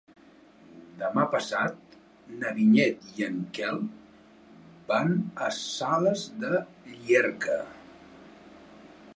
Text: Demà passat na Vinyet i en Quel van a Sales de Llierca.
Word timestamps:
Demà 1.01 1.25
passat 1.33 1.93
na 2.39 2.53
Vinyet 2.55 3.05
i 3.17 3.27
en 3.27 3.37
Quel 3.59 3.77
van 4.89 5.15
a 5.49 5.53
Sales 5.59 6.27
de 6.45 6.65
Llierca. 6.95 7.63